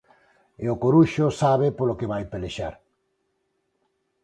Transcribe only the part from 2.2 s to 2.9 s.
pelexar.